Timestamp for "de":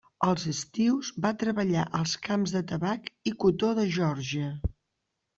2.55-2.61, 3.81-3.85